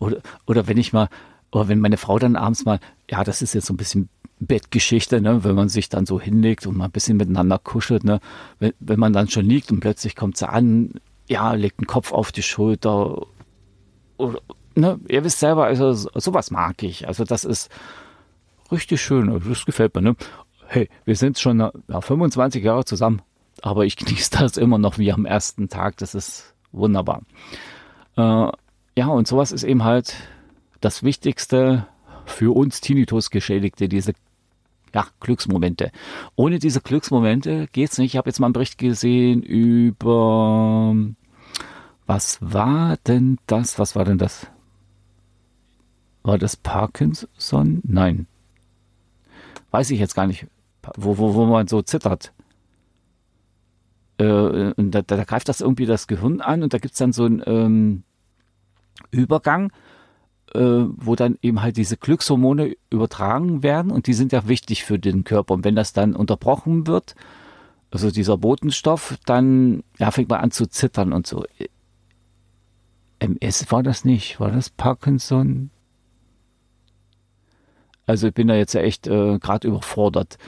Oder, 0.00 0.20
oder 0.46 0.66
wenn 0.66 0.78
ich 0.78 0.92
mal, 0.92 1.08
oder 1.52 1.68
wenn 1.68 1.78
meine 1.78 1.96
Frau 1.98 2.18
dann 2.18 2.34
abends 2.34 2.64
mal, 2.64 2.80
ja, 3.08 3.22
das 3.22 3.42
ist 3.42 3.54
jetzt 3.54 3.66
so 3.66 3.74
ein 3.74 3.76
bisschen 3.76 4.08
Bettgeschichte, 4.40 5.20
ne, 5.20 5.44
wenn 5.44 5.54
man 5.54 5.68
sich 5.68 5.90
dann 5.90 6.06
so 6.06 6.18
hinlegt 6.18 6.66
und 6.66 6.76
mal 6.76 6.86
ein 6.86 6.90
bisschen 6.90 7.18
miteinander 7.18 7.58
kuschelt, 7.58 8.04
ne, 8.04 8.20
wenn, 8.58 8.72
wenn 8.80 8.98
man 8.98 9.12
dann 9.12 9.28
schon 9.28 9.44
liegt 9.44 9.70
und 9.70 9.80
plötzlich 9.80 10.16
kommt 10.16 10.38
sie 10.38 10.48
an, 10.48 10.94
ja, 11.28 11.52
legt 11.52 11.80
den 11.80 11.86
Kopf 11.86 12.12
auf 12.12 12.32
die 12.32 12.42
Schulter, 12.42 13.26
oder, 14.16 14.40
ne, 14.74 14.98
ihr 15.08 15.22
wisst 15.22 15.40
selber, 15.40 15.66
also 15.66 15.92
sowas 15.92 16.50
mag 16.50 16.82
ich, 16.82 17.06
also 17.06 17.24
das 17.24 17.44
ist 17.44 17.70
richtig 18.72 19.02
schön, 19.02 19.28
also 19.30 19.50
das 19.50 19.66
gefällt 19.66 19.94
mir, 19.94 20.02
ne. 20.02 20.16
Hey, 20.66 20.88
wir 21.04 21.16
sind 21.16 21.38
schon 21.38 21.58
ja, 21.58 22.00
25 22.00 22.64
Jahre 22.64 22.84
zusammen, 22.86 23.20
aber 23.60 23.84
ich 23.84 23.96
genieße 23.98 24.30
das 24.30 24.56
immer 24.56 24.78
noch 24.78 24.96
wie 24.96 25.12
am 25.12 25.26
ersten 25.26 25.68
Tag, 25.68 25.98
das 25.98 26.14
ist 26.14 26.54
wunderbar. 26.72 27.22
Äh, 28.16 28.50
ja, 29.00 29.06
und 29.06 29.26
sowas 29.26 29.50
ist 29.50 29.64
eben 29.64 29.82
halt 29.82 30.14
das 30.82 31.02
Wichtigste 31.02 31.86
für 32.26 32.54
uns 32.54 32.82
Tinnitus-Geschädigte, 32.82 33.88
diese 33.88 34.12
ja, 34.94 35.06
Glücksmomente. 35.20 35.90
Ohne 36.36 36.58
diese 36.58 36.82
Glücksmomente 36.82 37.66
geht's 37.72 37.96
nicht. 37.96 38.12
Ich 38.12 38.18
habe 38.18 38.28
jetzt 38.28 38.40
mal 38.40 38.48
einen 38.48 38.52
Bericht 38.52 38.76
gesehen 38.76 39.42
über 39.42 40.94
was 42.06 42.36
war 42.42 42.98
denn 43.06 43.38
das? 43.46 43.78
Was 43.78 43.96
war 43.96 44.04
denn 44.04 44.18
das? 44.18 44.48
War 46.22 46.36
das 46.36 46.58
Parkinson? 46.58 47.80
Nein. 47.84 48.26
Weiß 49.70 49.90
ich 49.92 49.98
jetzt 49.98 50.14
gar 50.14 50.26
nicht, 50.26 50.46
wo, 50.94 51.16
wo, 51.16 51.32
wo 51.32 51.46
man 51.46 51.68
so 51.68 51.80
zittert. 51.80 52.34
Äh, 54.18 54.74
und 54.76 54.90
da, 54.90 55.00
da, 55.00 55.24
greift 55.24 55.48
das 55.48 55.62
irgendwie 55.62 55.86
das 55.86 56.06
Gehirn 56.06 56.42
an 56.42 56.62
und 56.62 56.74
da 56.74 56.78
gibt's 56.78 56.98
dann 56.98 57.14
so 57.14 57.24
ein 57.24 57.42
ähm, 57.46 58.02
Übergang, 59.10 59.72
äh, 60.54 60.60
wo 60.60 61.14
dann 61.16 61.38
eben 61.42 61.62
halt 61.62 61.76
diese 61.76 61.96
Glückshormone 61.96 62.74
übertragen 62.90 63.62
werden 63.62 63.92
und 63.92 64.06
die 64.06 64.14
sind 64.14 64.32
ja 64.32 64.48
wichtig 64.48 64.84
für 64.84 64.98
den 64.98 65.24
Körper. 65.24 65.54
Und 65.54 65.64
wenn 65.64 65.76
das 65.76 65.92
dann 65.92 66.14
unterbrochen 66.16 66.86
wird, 66.86 67.14
also 67.90 68.10
dieser 68.10 68.36
Botenstoff, 68.36 69.18
dann 69.26 69.82
ja, 69.98 70.10
fängt 70.10 70.28
man 70.28 70.40
an 70.40 70.50
zu 70.50 70.66
zittern 70.66 71.12
und 71.12 71.26
so. 71.26 71.44
MS 73.18 73.70
war 73.70 73.82
das 73.82 74.04
nicht, 74.04 74.40
war 74.40 74.50
das 74.50 74.70
Parkinson? 74.70 75.70
Also 78.06 78.28
ich 78.28 78.34
bin 78.34 78.48
da 78.48 78.54
jetzt 78.54 78.72
ja 78.72 78.80
echt 78.80 79.06
äh, 79.06 79.38
gerade 79.38 79.68
überfordert. 79.68 80.38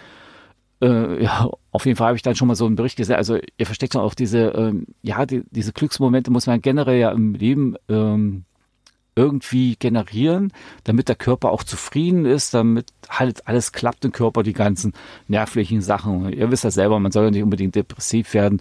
Äh, 0.80 1.22
ja, 1.22 1.48
auf 1.70 1.86
jeden 1.86 1.96
Fall 1.96 2.08
habe 2.08 2.16
ich 2.16 2.22
dann 2.22 2.34
schon 2.34 2.48
mal 2.48 2.56
so 2.56 2.66
einen 2.66 2.74
Bericht 2.76 2.96
gesehen. 2.96 3.16
Also 3.16 3.38
ihr 3.56 3.66
versteckt 3.66 3.94
auch 3.96 4.14
diese, 4.14 4.48
ähm, 4.48 4.86
ja, 5.02 5.26
die, 5.26 5.42
diese 5.50 5.72
Glücksmomente 5.72 6.30
muss 6.30 6.46
man 6.46 6.60
generell 6.60 6.98
ja 6.98 7.12
im 7.12 7.34
Leben 7.34 7.76
ähm, 7.88 8.44
irgendwie 9.14 9.76
generieren, 9.76 10.52
damit 10.84 11.08
der 11.08 11.16
Körper 11.16 11.50
auch 11.50 11.64
zufrieden 11.64 12.24
ist, 12.24 12.54
damit 12.54 12.92
halt 13.08 13.46
alles 13.46 13.72
klappt 13.72 14.04
im 14.04 14.12
Körper, 14.12 14.42
die 14.42 14.54
ganzen 14.54 14.94
nervlichen 15.28 15.82
Sachen. 15.82 16.32
Ihr 16.32 16.50
wisst 16.50 16.64
ja 16.64 16.70
selber, 16.70 16.98
man 16.98 17.12
soll 17.12 17.24
ja 17.24 17.30
nicht 17.30 17.42
unbedingt 17.42 17.74
depressiv 17.74 18.32
werden. 18.34 18.60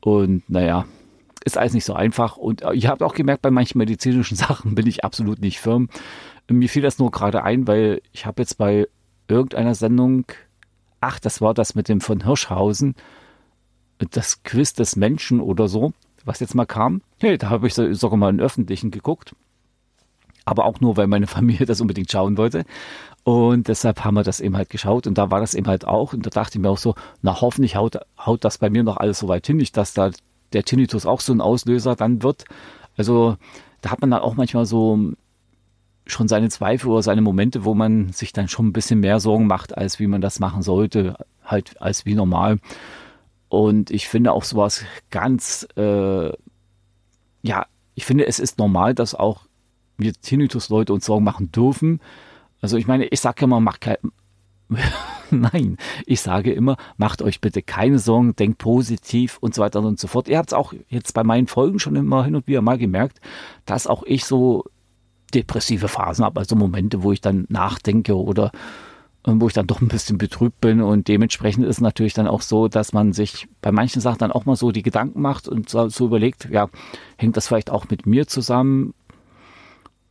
Und 0.00 0.48
naja, 0.48 0.84
ist 1.44 1.56
alles 1.56 1.72
nicht 1.72 1.84
so 1.84 1.94
einfach. 1.94 2.36
Und 2.36 2.62
ihr 2.74 2.88
habt 2.88 3.02
auch 3.02 3.14
gemerkt, 3.14 3.42
bei 3.42 3.50
manchen 3.50 3.78
medizinischen 3.78 4.36
Sachen 4.36 4.74
bin 4.74 4.86
ich 4.86 5.04
absolut 5.04 5.40
nicht 5.40 5.60
firm. 5.60 5.88
Mir 6.48 6.68
fiel 6.68 6.82
das 6.82 6.98
nur 6.98 7.10
gerade 7.10 7.42
ein, 7.42 7.66
weil 7.66 8.02
ich 8.12 8.26
habe 8.26 8.42
jetzt 8.42 8.58
bei 8.58 8.88
irgendeiner 9.28 9.74
Sendung, 9.74 10.26
ach, 11.00 11.20
das 11.20 11.40
war 11.40 11.54
das 11.54 11.74
mit 11.74 11.88
dem 11.88 12.00
von 12.00 12.24
Hirschhausen, 12.24 12.96
das 14.10 14.42
Quiz 14.42 14.74
des 14.74 14.96
Menschen 14.96 15.40
oder 15.40 15.68
so, 15.68 15.92
was 16.24 16.40
jetzt 16.40 16.54
mal 16.54 16.66
kam. 16.66 17.02
Hey, 17.18 17.38
da 17.38 17.50
habe 17.50 17.66
ich 17.66 17.74
sogar 17.74 18.16
mal 18.16 18.30
in 18.30 18.40
öffentlichen 18.40 18.90
geguckt 18.90 19.34
aber 20.50 20.64
auch 20.64 20.80
nur, 20.80 20.96
weil 20.96 21.06
meine 21.06 21.26
Familie 21.26 21.66
das 21.66 21.80
unbedingt 21.80 22.10
schauen 22.10 22.36
wollte. 22.36 22.64
Und 23.22 23.68
deshalb 23.68 24.04
haben 24.04 24.14
wir 24.14 24.22
das 24.22 24.40
eben 24.40 24.56
halt 24.56 24.70
geschaut 24.70 25.06
und 25.06 25.18
da 25.18 25.30
war 25.30 25.40
das 25.40 25.54
eben 25.54 25.66
halt 25.66 25.86
auch. 25.86 26.12
Und 26.12 26.26
da 26.26 26.30
dachte 26.30 26.58
ich 26.58 26.62
mir 26.62 26.70
auch 26.70 26.78
so, 26.78 26.94
na 27.22 27.40
hoffentlich 27.40 27.76
haut, 27.76 27.98
haut 28.18 28.44
das 28.44 28.58
bei 28.58 28.70
mir 28.70 28.82
noch 28.82 28.96
alles 28.96 29.18
so 29.18 29.28
weit 29.28 29.46
hin, 29.46 29.58
nicht, 29.58 29.76
dass 29.76 29.92
da 29.92 30.10
der 30.52 30.64
Tinnitus 30.64 31.06
auch 31.06 31.20
so 31.20 31.32
ein 31.32 31.40
Auslöser 31.40 31.96
dann 31.96 32.22
wird. 32.22 32.44
Also 32.96 33.36
da 33.82 33.90
hat 33.90 34.00
man 34.00 34.10
dann 34.10 34.20
auch 34.20 34.34
manchmal 34.34 34.66
so 34.66 35.12
schon 36.06 36.28
seine 36.28 36.48
Zweifel 36.48 36.88
oder 36.88 37.02
seine 37.02 37.20
Momente, 37.20 37.64
wo 37.64 37.74
man 37.74 38.12
sich 38.12 38.32
dann 38.32 38.48
schon 38.48 38.66
ein 38.68 38.72
bisschen 38.72 39.00
mehr 39.00 39.20
Sorgen 39.20 39.46
macht, 39.46 39.76
als 39.76 39.98
wie 40.00 40.06
man 40.06 40.20
das 40.20 40.40
machen 40.40 40.62
sollte, 40.62 41.16
halt 41.44 41.80
als 41.80 42.06
wie 42.06 42.14
normal. 42.14 42.58
Und 43.48 43.90
ich 43.90 44.08
finde 44.08 44.32
auch 44.32 44.44
sowas 44.44 44.84
ganz, 45.10 45.68
äh, 45.76 46.32
ja, 47.42 47.66
ich 47.94 48.06
finde, 48.06 48.26
es 48.26 48.38
ist 48.38 48.58
normal, 48.58 48.94
dass 48.94 49.14
auch 49.14 49.42
wir 50.00 50.12
Tinnitus-Leute 50.12 50.92
uns 50.92 51.06
Sorgen 51.06 51.24
machen 51.24 51.52
dürfen. 51.52 52.00
Also 52.60 52.76
ich 52.76 52.86
meine, 52.86 53.06
ich 53.06 53.20
sage 53.20 53.44
immer, 53.44 53.60
macht 53.60 53.80
kein, 53.80 53.96
Nein, 55.30 55.76
ich 56.06 56.20
sage 56.20 56.52
immer, 56.52 56.76
macht 56.96 57.22
euch 57.22 57.40
bitte 57.40 57.62
keine 57.62 57.98
Sorgen, 57.98 58.36
denkt 58.36 58.58
positiv 58.58 59.38
und 59.40 59.54
so 59.54 59.62
weiter 59.62 59.80
und 59.80 59.98
so 59.98 60.08
fort. 60.08 60.28
Ihr 60.28 60.38
habt 60.38 60.50
es 60.50 60.54
auch 60.54 60.72
jetzt 60.88 61.12
bei 61.14 61.24
meinen 61.24 61.46
Folgen 61.46 61.78
schon 61.78 61.96
immer 61.96 62.24
hin 62.24 62.36
und 62.36 62.46
wieder 62.46 62.62
mal 62.62 62.78
gemerkt, 62.78 63.20
dass 63.66 63.86
auch 63.86 64.02
ich 64.04 64.24
so 64.24 64.64
depressive 65.34 65.88
Phasen 65.88 66.24
habe, 66.24 66.40
also 66.40 66.56
Momente, 66.56 67.02
wo 67.02 67.12
ich 67.12 67.20
dann 67.20 67.46
nachdenke 67.48 68.16
oder 68.16 68.50
äh, 69.24 69.32
wo 69.34 69.46
ich 69.46 69.52
dann 69.52 69.66
doch 69.66 69.80
ein 69.80 69.88
bisschen 69.88 70.18
betrübt 70.18 70.60
bin 70.60 70.80
und 70.80 71.08
dementsprechend 71.08 71.64
ist 71.64 71.80
natürlich 71.80 72.14
dann 72.14 72.26
auch 72.26 72.42
so, 72.42 72.68
dass 72.68 72.92
man 72.92 73.12
sich 73.12 73.48
bei 73.60 73.70
manchen 73.70 74.00
Sachen 74.00 74.18
dann 74.18 74.32
auch 74.32 74.44
mal 74.44 74.56
so 74.56 74.72
die 74.72 74.82
Gedanken 74.82 75.20
macht 75.20 75.48
und 75.48 75.68
so, 75.68 75.88
so 75.88 76.06
überlegt, 76.06 76.48
ja, 76.50 76.68
hängt 77.16 77.36
das 77.36 77.46
vielleicht 77.46 77.70
auch 77.70 77.88
mit 77.90 78.06
mir 78.06 78.26
zusammen? 78.26 78.94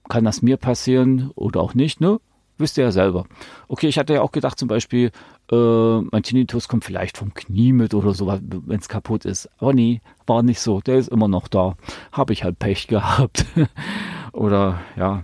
Kann 0.09 0.25
das 0.25 0.41
mir 0.41 0.57
passieren 0.57 1.31
oder 1.35 1.61
auch 1.61 1.73
nicht, 1.73 2.01
ne? 2.01 2.19
Wisst 2.59 2.77
ihr 2.77 2.83
ja 2.83 2.91
selber. 2.91 3.25
Okay, 3.69 3.87
ich 3.87 3.97
hatte 3.97 4.15
ja 4.15 4.21
auch 4.21 4.33
gedacht, 4.33 4.59
zum 4.59 4.67
Beispiel, 4.67 5.11
äh, 5.49 6.01
mein 6.01 6.23
Tinnitus 6.23 6.67
kommt 6.67 6.83
vielleicht 6.83 7.17
vom 7.17 7.33
Knie 7.33 7.71
mit 7.71 7.93
oder 7.93 8.13
so, 8.13 8.27
wenn 8.27 8.79
es 8.79 8.89
kaputt 8.89 9.23
ist. 9.23 9.49
Aber 9.59 9.73
nee, 9.73 10.01
war 10.27 10.43
nicht 10.43 10.59
so. 10.59 10.81
Der 10.81 10.97
ist 10.97 11.07
immer 11.07 11.29
noch 11.29 11.47
da. 11.47 11.77
Habe 12.11 12.33
ich 12.33 12.43
halt 12.43 12.59
Pech 12.59 12.87
gehabt. 12.87 13.45
oder 14.33 14.81
ja, 14.97 15.23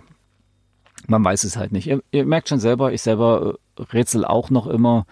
man 1.07 1.25
weiß 1.25 1.43
es 1.43 1.57
halt 1.57 1.73
nicht. 1.73 1.87
Ihr, 1.87 2.01
ihr, 2.11 2.25
merkt 2.25 2.47
schon 2.47 2.61
selber, 2.61 2.93
ich 2.93 3.01
selber 3.01 3.55
äh, 3.77 3.81
rätsel 3.81 4.23
auch 4.23 4.49
noch 4.49 4.67
immer, 4.67 5.05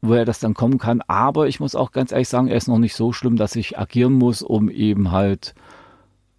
woher 0.00 0.24
das 0.24 0.40
dann 0.40 0.54
kommen 0.54 0.78
kann. 0.78 1.02
Aber 1.08 1.46
ich 1.46 1.60
muss 1.60 1.74
auch 1.74 1.92
ganz 1.92 2.10
ehrlich 2.10 2.30
sagen, 2.30 2.48
er 2.48 2.56
ist 2.56 2.68
noch 2.68 2.78
nicht 2.78 2.94
so 2.94 3.12
schlimm, 3.12 3.36
dass 3.36 3.54
ich 3.54 3.78
agieren 3.78 4.14
muss, 4.14 4.40
um 4.40 4.70
eben 4.70 5.10
halt, 5.10 5.54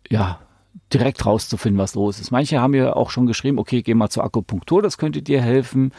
ja, 0.10 0.40
direkt 0.94 1.26
rauszufinden, 1.26 1.82
was 1.82 1.96
los 1.96 2.20
ist. 2.20 2.32
Manche 2.32 2.62
haben 2.62 2.74
ja 2.74 2.94
auch 2.94 3.10
schon 3.10 3.26
geschrieben, 3.26 3.60
okay, 3.60 3.82
geh 3.82 3.94
mal 3.94 4.10
zur 4.10 4.24
Akupunktur, 4.24 4.82
das 4.82 4.98
könnte 4.98 5.22
dir 5.22 5.42
helfen. 5.42 5.92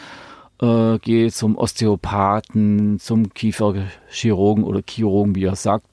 Äh, 0.60 0.98
geh 1.00 1.30
zum 1.30 1.56
Osteopathen, 1.56 2.98
zum 2.98 3.34
Kieferchirurgen 3.34 4.64
oder 4.64 4.82
Chirurgen, 4.88 5.34
wie 5.34 5.44
er 5.44 5.56
sagt. 5.56 5.86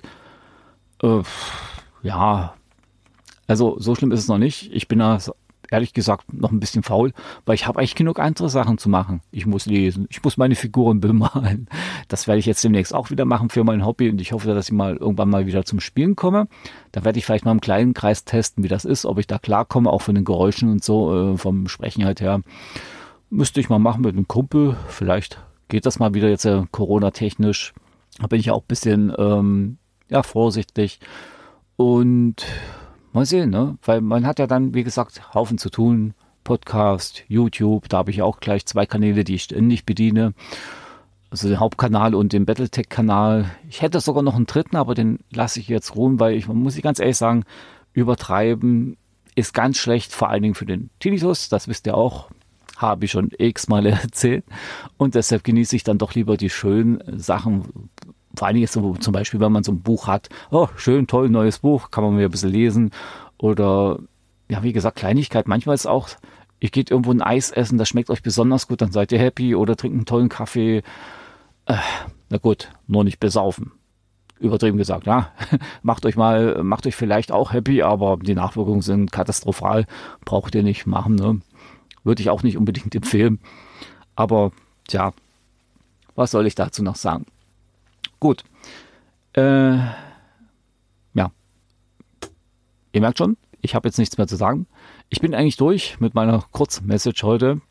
Äh, 1.01 1.21
ja, 2.03 2.53
also 3.47 3.79
so 3.79 3.95
schlimm 3.95 4.11
ist 4.11 4.21
es 4.21 4.27
noch 4.27 4.37
nicht. 4.37 4.71
Ich 4.73 4.87
bin 4.87 4.99
da 4.99 5.17
ehrlich 5.71 5.93
gesagt 5.93 6.33
noch 6.33 6.51
ein 6.51 6.59
bisschen 6.59 6.83
faul, 6.83 7.13
weil 7.45 7.55
ich 7.55 7.67
habe 7.67 7.79
eigentlich 7.79 7.95
genug 7.95 8.19
andere 8.19 8.49
Sachen 8.49 8.77
zu 8.77 8.89
machen. 8.89 9.21
Ich 9.31 9.45
muss 9.45 9.65
lesen, 9.65 10.07
ich 10.09 10.23
muss 10.23 10.37
meine 10.37 10.55
Figuren 10.55 10.99
bemalen. 11.01 11.67
Das 12.07 12.27
werde 12.27 12.39
ich 12.39 12.45
jetzt 12.45 12.63
demnächst 12.63 12.93
auch 12.93 13.09
wieder 13.11 13.25
machen 13.25 13.49
für 13.49 13.63
mein 13.63 13.85
Hobby 13.85 14.09
und 14.09 14.21
ich 14.21 14.31
hoffe, 14.31 14.53
dass 14.53 14.67
ich 14.67 14.71
mal 14.71 14.97
irgendwann 14.97 15.29
mal 15.29 15.45
wieder 15.45 15.65
zum 15.65 15.79
Spielen 15.79 16.15
komme. 16.15 16.47
Da 16.91 17.03
werde 17.05 17.19
ich 17.19 17.25
vielleicht 17.25 17.45
mal 17.45 17.51
im 17.51 17.61
kleinen 17.61 17.93
Kreis 17.93 18.25
testen, 18.25 18.63
wie 18.63 18.67
das 18.69 18.85
ist, 18.85 19.05
ob 19.05 19.19
ich 19.19 19.27
da 19.27 19.37
klarkomme, 19.37 19.89
auch 19.89 20.01
von 20.01 20.15
den 20.15 20.25
Geräuschen 20.25 20.71
und 20.71 20.83
so, 20.83 21.33
äh, 21.33 21.37
vom 21.37 21.67
Sprechen 21.67 22.05
halt 22.05 22.21
her. 22.21 22.41
Müsste 23.29 23.59
ich 23.59 23.69
mal 23.69 23.79
machen 23.79 24.01
mit 24.01 24.15
einem 24.15 24.27
Kumpel. 24.27 24.75
Vielleicht 24.87 25.39
geht 25.67 25.85
das 25.85 25.99
mal 25.99 26.13
wieder 26.13 26.29
jetzt 26.29 26.45
äh, 26.45 26.63
Corona-technisch. 26.71 27.73
Da 28.19 28.27
bin 28.27 28.39
ich 28.39 28.51
auch 28.51 28.61
ein 28.61 28.67
bisschen 28.67 29.13
ähm, 29.17 29.77
ja, 30.09 30.23
vorsichtig. 30.23 30.99
Und 31.75 32.45
mal 33.13 33.25
sehen, 33.25 33.49
ne? 33.49 33.77
Weil 33.83 34.01
man 34.01 34.25
hat 34.25 34.39
ja 34.39 34.47
dann, 34.47 34.73
wie 34.73 34.83
gesagt, 34.83 35.33
Haufen 35.33 35.57
zu 35.57 35.69
tun. 35.69 36.13
Podcast, 36.43 37.23
YouTube, 37.27 37.89
da 37.89 37.97
habe 37.99 38.11
ich 38.11 38.21
auch 38.21 38.39
gleich 38.39 38.65
zwei 38.65 38.85
Kanäle, 38.85 39.23
die 39.23 39.35
ich 39.35 39.43
ständig 39.43 39.85
bediene. 39.85 40.33
Also 41.29 41.47
den 41.47 41.59
Hauptkanal 41.59 42.15
und 42.15 42.33
den 42.33 42.45
Battletech-Kanal. 42.45 43.51
Ich 43.69 43.83
hätte 43.83 43.99
sogar 43.99 44.23
noch 44.23 44.35
einen 44.35 44.47
dritten, 44.47 44.75
aber 44.75 44.95
den 44.95 45.19
lasse 45.31 45.59
ich 45.59 45.67
jetzt 45.67 45.95
ruhen, 45.95 46.19
weil 46.19 46.33
ich, 46.33 46.47
muss 46.47 46.75
ich 46.75 46.81
ganz 46.81 46.99
ehrlich 46.99 47.17
sagen, 47.17 47.43
übertreiben 47.93 48.97
ist 49.35 49.53
ganz 49.53 49.77
schlecht, 49.77 50.11
vor 50.11 50.29
allen 50.29 50.41
Dingen 50.41 50.55
für 50.55 50.65
den 50.65 50.89
Tinnitus, 50.99 51.49
das 51.49 51.67
wisst 51.67 51.85
ihr 51.85 51.95
auch, 51.95 52.29
habe 52.77 53.05
ich 53.05 53.11
schon 53.11 53.29
x-mal 53.37 53.85
erzählt. 53.85 54.43
Und 54.97 55.15
deshalb 55.15 55.43
genieße 55.43 55.75
ich 55.75 55.83
dann 55.83 55.97
doch 55.97 56.15
lieber 56.15 56.35
die 56.35 56.49
schönen 56.49 57.19
Sachen, 57.19 57.89
vor 58.35 58.47
allen 58.47 58.55
Dingen 58.55 58.67
so, 58.67 58.95
zum 58.95 59.13
Beispiel, 59.13 59.39
wenn 59.39 59.51
man 59.51 59.63
so 59.63 59.71
ein 59.71 59.81
Buch 59.81 60.07
hat, 60.07 60.29
oh, 60.51 60.67
schön, 60.75 61.07
toll, 61.07 61.29
neues 61.29 61.59
Buch, 61.59 61.91
kann 61.91 62.03
man 62.03 62.15
mir 62.15 62.25
ein 62.25 62.31
bisschen 62.31 62.51
lesen. 62.51 62.91
Oder, 63.37 63.99
ja, 64.49 64.63
wie 64.63 64.73
gesagt, 64.73 64.97
Kleinigkeit. 64.97 65.47
Manchmal 65.47 65.75
ist 65.75 65.87
auch, 65.87 66.09
ihr 66.59 66.69
geht 66.69 66.91
irgendwo 66.91 67.11
ein 67.11 67.21
Eis 67.21 67.51
essen, 67.51 67.77
das 67.77 67.89
schmeckt 67.89 68.09
euch 68.09 68.21
besonders 68.21 68.67
gut, 68.67 68.81
dann 68.81 68.91
seid 68.91 69.11
ihr 69.11 69.19
happy 69.19 69.55
oder 69.55 69.75
trinkt 69.75 69.95
einen 69.95 70.05
tollen 70.05 70.29
Kaffee. 70.29 70.83
Äh, 71.65 71.75
na 72.29 72.37
gut, 72.37 72.69
nur 72.87 73.03
nicht 73.03 73.19
besaufen. 73.19 73.71
Übertrieben 74.39 74.77
gesagt, 74.77 75.05
ja. 75.05 75.31
macht 75.81 76.05
euch 76.05 76.15
mal, 76.15 76.63
macht 76.63 76.87
euch 76.87 76.95
vielleicht 76.95 77.31
auch 77.31 77.51
happy, 77.51 77.81
aber 77.81 78.17
die 78.17 78.35
Nachwirkungen 78.35 78.81
sind 78.81 79.11
katastrophal. 79.11 79.85
Braucht 80.23 80.55
ihr 80.55 80.63
nicht 80.63 80.85
machen, 80.85 81.15
ne? 81.15 81.41
Würde 82.03 82.21
ich 82.21 82.29
auch 82.29 82.43
nicht 82.43 82.57
unbedingt 82.57 82.95
empfehlen. 82.95 83.39
Aber, 84.15 84.51
tja, 84.87 85.11
was 86.15 86.31
soll 86.31 86.47
ich 86.47 86.55
dazu 86.55 86.83
noch 86.83 86.95
sagen? 86.95 87.25
Gut. 88.19 88.43
Äh, 89.33 89.77
ja. 91.13 91.31
Ihr 92.91 93.01
merkt 93.01 93.17
schon, 93.17 93.37
ich 93.61 93.75
habe 93.75 93.87
jetzt 93.87 93.97
nichts 93.97 94.17
mehr 94.17 94.27
zu 94.27 94.35
sagen. 94.35 94.67
Ich 95.09 95.21
bin 95.21 95.33
eigentlich 95.33 95.57
durch 95.57 95.99
mit 95.99 96.13
meiner 96.15 96.43
Kurzmessage 96.51 97.23
heute. 97.23 97.61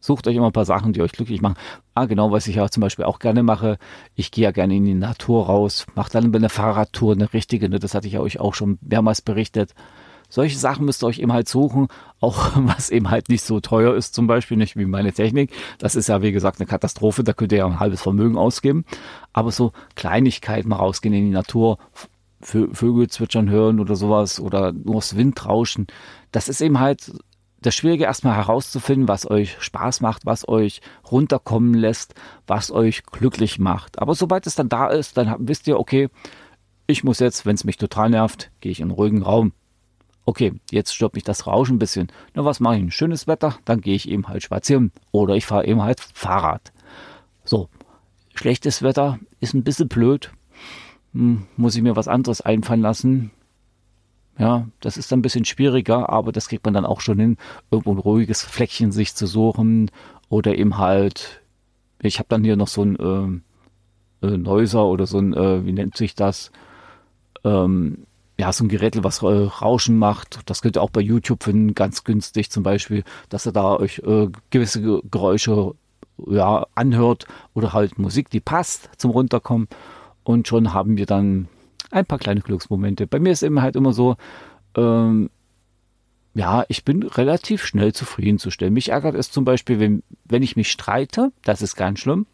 Sucht 0.00 0.28
euch 0.28 0.36
immer 0.36 0.46
ein 0.46 0.52
paar 0.52 0.64
Sachen, 0.64 0.92
die 0.92 1.02
euch 1.02 1.12
glücklich 1.12 1.40
machen. 1.40 1.56
Ah, 1.94 2.06
genau, 2.06 2.30
was 2.30 2.46
ich 2.46 2.56
ja 2.56 2.68
zum 2.68 2.82
Beispiel 2.82 3.04
auch 3.04 3.18
gerne 3.18 3.42
mache. 3.42 3.78
Ich 4.14 4.30
gehe 4.30 4.44
ja 4.44 4.52
gerne 4.52 4.76
in 4.76 4.84
die 4.84 4.94
Natur 4.94 5.46
raus, 5.46 5.86
mache 5.96 6.12
dann 6.12 6.32
eine 6.34 6.48
Fahrradtour, 6.48 7.14
eine 7.14 7.32
richtige, 7.32 7.68
ne? 7.68 7.80
das 7.80 7.94
hatte 7.94 8.06
ich 8.06 8.12
ja 8.12 8.20
euch 8.20 8.38
auch 8.38 8.54
schon 8.54 8.78
mehrmals 8.80 9.22
berichtet. 9.22 9.74
Solche 10.28 10.58
Sachen 10.58 10.84
müsst 10.84 11.02
ihr 11.02 11.06
euch 11.06 11.18
eben 11.18 11.32
halt 11.32 11.48
suchen, 11.48 11.88
auch 12.20 12.52
was 12.56 12.90
eben 12.90 13.10
halt 13.10 13.28
nicht 13.28 13.42
so 13.42 13.60
teuer 13.60 13.94
ist, 13.94 14.14
zum 14.14 14.26
Beispiel 14.26 14.56
nicht 14.56 14.76
wie 14.76 14.84
meine 14.84 15.12
Technik. 15.12 15.50
Das 15.78 15.94
ist 15.94 16.08
ja, 16.08 16.22
wie 16.22 16.32
gesagt, 16.32 16.60
eine 16.60 16.66
Katastrophe, 16.66 17.24
da 17.24 17.32
könnt 17.32 17.52
ihr 17.52 17.58
ja 17.58 17.66
ein 17.66 17.80
halbes 17.80 18.02
Vermögen 18.02 18.36
ausgeben. 18.36 18.84
Aber 19.32 19.50
so 19.50 19.72
Kleinigkeiten 19.94 20.68
mal 20.68 20.76
rausgehen 20.76 21.14
in 21.14 21.26
die 21.26 21.30
Natur, 21.32 21.78
Vögel 22.40 23.08
zwitschern 23.08 23.50
hören 23.50 23.80
oder 23.80 23.96
sowas 23.96 24.38
oder 24.38 24.72
nur 24.72 24.96
das 24.96 25.16
Windrauschen, 25.16 25.88
das 26.30 26.48
ist 26.48 26.60
eben 26.60 26.78
halt 26.78 27.12
das 27.60 27.74
Schwierige 27.74 28.04
erstmal 28.04 28.36
herauszufinden, 28.36 29.08
was 29.08 29.28
euch 29.28 29.56
Spaß 29.60 30.00
macht, 30.00 30.26
was 30.26 30.46
euch 30.48 30.80
runterkommen 31.10 31.74
lässt, 31.74 32.14
was 32.46 32.70
euch 32.70 33.02
glücklich 33.04 33.58
macht. 33.58 33.98
Aber 33.98 34.14
sobald 34.14 34.46
es 34.46 34.54
dann 34.54 34.68
da 34.68 34.86
ist, 34.88 35.16
dann 35.16 35.34
wisst 35.40 35.66
ihr, 35.66 35.78
okay, 35.78 36.08
ich 36.86 37.02
muss 37.02 37.18
jetzt, 37.18 37.44
wenn 37.46 37.56
es 37.56 37.64
mich 37.64 37.76
total 37.76 38.10
nervt, 38.10 38.50
gehe 38.60 38.72
ich 38.72 38.80
in 38.80 38.84
einen 38.84 38.92
ruhigen 38.92 39.22
Raum, 39.22 39.52
okay, 40.28 40.52
jetzt 40.70 40.94
stört 40.94 41.14
mich 41.14 41.24
das 41.24 41.46
Rauschen 41.46 41.76
ein 41.76 41.78
bisschen. 41.78 42.08
Na, 42.34 42.44
was 42.44 42.60
mache 42.60 42.76
ich? 42.76 42.82
Ein 42.82 42.90
schönes 42.90 43.26
Wetter, 43.26 43.56
dann 43.64 43.80
gehe 43.80 43.94
ich 43.94 44.10
eben 44.10 44.28
halt 44.28 44.42
spazieren. 44.42 44.92
Oder 45.10 45.34
ich 45.36 45.46
fahre 45.46 45.66
eben 45.66 45.80
halt 45.80 46.00
Fahrrad. 46.00 46.70
So, 47.44 47.70
schlechtes 48.34 48.82
Wetter 48.82 49.18
ist 49.40 49.54
ein 49.54 49.64
bisschen 49.64 49.88
blöd. 49.88 50.30
Hm, 51.14 51.46
muss 51.56 51.76
ich 51.76 51.82
mir 51.82 51.96
was 51.96 52.08
anderes 52.08 52.42
einfallen 52.42 52.82
lassen. 52.82 53.30
Ja, 54.38 54.68
das 54.80 54.98
ist 54.98 55.10
dann 55.10 55.20
ein 55.20 55.22
bisschen 55.22 55.46
schwieriger, 55.46 56.10
aber 56.10 56.30
das 56.30 56.48
kriegt 56.48 56.66
man 56.66 56.74
dann 56.74 56.84
auch 56.84 57.00
schon 57.00 57.18
hin, 57.18 57.38
irgendwo 57.70 57.92
ein 57.92 57.98
ruhiges 57.98 58.42
Fleckchen 58.42 58.92
sich 58.92 59.14
zu 59.14 59.26
suchen 59.26 59.90
oder 60.28 60.56
eben 60.58 60.76
halt, 60.76 61.40
ich 62.02 62.18
habe 62.18 62.28
dann 62.28 62.44
hier 62.44 62.56
noch 62.56 62.68
so 62.68 62.82
ein 62.84 63.42
äh, 64.22 64.26
äh, 64.26 64.36
Neuser 64.36 64.84
oder 64.84 65.06
so 65.06 65.18
ein, 65.18 65.32
äh, 65.32 65.64
wie 65.64 65.72
nennt 65.72 65.96
sich 65.96 66.14
das, 66.14 66.52
ähm, 67.44 68.06
ja, 68.38 68.52
so 68.52 68.64
ein 68.64 68.68
Gerät, 68.68 69.02
was 69.02 69.22
äh, 69.22 69.26
Rauschen 69.26 69.98
macht. 69.98 70.40
Das 70.46 70.62
könnt 70.62 70.76
ihr 70.76 70.82
auch 70.82 70.90
bei 70.90 71.00
YouTube 71.00 71.42
finden, 71.42 71.74
ganz 71.74 72.04
günstig 72.04 72.50
zum 72.50 72.62
Beispiel, 72.62 73.02
dass 73.28 73.46
ihr 73.46 73.52
da 73.52 73.76
euch 73.76 73.98
äh, 73.98 74.28
gewisse 74.50 75.02
Geräusche 75.10 75.74
ja, 76.26 76.66
anhört 76.74 77.26
oder 77.54 77.72
halt 77.72 77.98
Musik, 77.98 78.30
die 78.30 78.40
passt 78.40 78.90
zum 78.96 79.10
Runterkommen. 79.10 79.68
Und 80.22 80.46
schon 80.46 80.72
haben 80.72 80.96
wir 80.96 81.06
dann 81.06 81.48
ein 81.90 82.06
paar 82.06 82.18
kleine 82.18 82.40
Glücksmomente. 82.40 83.06
Bei 83.06 83.18
mir 83.18 83.32
ist 83.32 83.42
eben 83.42 83.62
halt 83.62 83.76
immer 83.76 83.92
so, 83.92 84.16
ähm, 84.76 85.30
ja, 86.34 86.64
ich 86.68 86.84
bin 86.84 87.02
relativ 87.02 87.64
schnell 87.64 87.92
zufriedenzustellen. 87.92 88.74
Mich 88.74 88.90
ärgert 88.90 89.16
es 89.16 89.32
zum 89.32 89.44
Beispiel, 89.44 89.80
wenn, 89.80 90.02
wenn 90.24 90.42
ich 90.42 90.54
mich 90.54 90.70
streite, 90.70 91.32
das 91.42 91.62
ist 91.62 91.74
ganz 91.74 91.98
schlimm. 91.98 92.26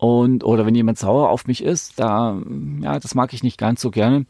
Und, 0.00 0.44
oder 0.44 0.64
wenn 0.64 0.74
jemand 0.74 0.98
sauer 0.98 1.28
auf 1.28 1.46
mich 1.46 1.62
ist, 1.62 2.00
da, 2.00 2.40
ja, 2.80 2.98
das 2.98 3.14
mag 3.14 3.34
ich 3.34 3.42
nicht 3.42 3.58
ganz 3.58 3.82
so 3.82 3.90
gerne. 3.90 4.24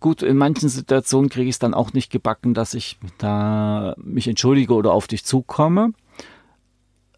Gut, 0.00 0.24
in 0.24 0.36
manchen 0.36 0.68
Situationen 0.68 1.30
kriege 1.30 1.48
ich 1.48 1.54
es 1.54 1.60
dann 1.60 1.72
auch 1.72 1.92
nicht 1.92 2.10
gebacken, 2.10 2.52
dass 2.52 2.74
ich 2.74 2.98
da 3.18 3.94
mich 3.96 4.26
entschuldige 4.26 4.74
oder 4.74 4.92
auf 4.92 5.06
dich 5.06 5.24
zukomme. 5.24 5.92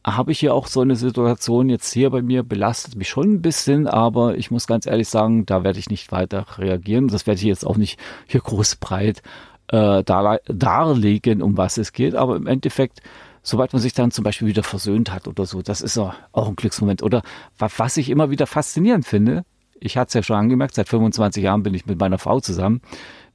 Habe 0.04 0.30
ich 0.30 0.40
hier 0.40 0.52
auch 0.52 0.66
so 0.66 0.82
eine 0.82 0.94
Situation 0.94 1.70
jetzt 1.70 1.90
hier 1.90 2.10
bei 2.10 2.20
mir, 2.20 2.42
belastet 2.42 2.96
mich 2.96 3.08
schon 3.08 3.32
ein 3.32 3.40
bisschen, 3.40 3.86
aber 3.86 4.36
ich 4.36 4.50
muss 4.50 4.66
ganz 4.66 4.84
ehrlich 4.84 5.08
sagen, 5.08 5.46
da 5.46 5.64
werde 5.64 5.78
ich 5.78 5.88
nicht 5.88 6.12
weiter 6.12 6.44
reagieren. 6.58 7.08
Das 7.08 7.26
werde 7.26 7.38
ich 7.38 7.46
jetzt 7.46 7.66
auch 7.66 7.78
nicht 7.78 7.98
hier 8.26 8.42
groß 8.42 8.76
breit 8.76 9.22
äh, 9.68 10.04
darlegen, 10.04 11.40
um 11.40 11.56
was 11.56 11.78
es 11.78 11.94
geht. 11.94 12.14
Aber 12.14 12.36
im 12.36 12.46
Endeffekt 12.46 13.00
sobald 13.46 13.72
man 13.72 13.80
sich 13.80 13.92
dann 13.92 14.10
zum 14.10 14.24
Beispiel 14.24 14.48
wieder 14.48 14.64
versöhnt 14.64 15.12
hat 15.12 15.28
oder 15.28 15.46
so, 15.46 15.62
das 15.62 15.80
ist 15.80 15.96
auch 15.96 16.14
ein 16.34 16.56
Glücksmoment. 16.56 17.04
Oder 17.04 17.22
was 17.58 17.96
ich 17.96 18.10
immer 18.10 18.28
wieder 18.28 18.46
faszinierend 18.48 19.06
finde, 19.06 19.44
ich 19.78 19.96
hatte 19.96 20.08
es 20.08 20.14
ja 20.14 20.22
schon 20.24 20.36
angemerkt, 20.36 20.74
seit 20.74 20.88
25 20.88 21.44
Jahren 21.44 21.62
bin 21.62 21.72
ich 21.72 21.86
mit 21.86 22.00
meiner 22.00 22.18
Frau 22.18 22.40
zusammen. 22.40 22.80